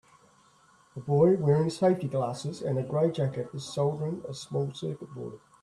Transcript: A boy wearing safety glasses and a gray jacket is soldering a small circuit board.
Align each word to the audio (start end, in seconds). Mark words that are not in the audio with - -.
A 0.95 0.99
boy 0.99 1.37
wearing 1.37 1.69
safety 1.69 2.07
glasses 2.07 2.63
and 2.63 2.79
a 2.79 2.81
gray 2.81 3.11
jacket 3.11 3.51
is 3.53 3.65
soldering 3.71 4.23
a 4.27 4.33
small 4.33 4.73
circuit 4.73 5.13
board. 5.13 5.39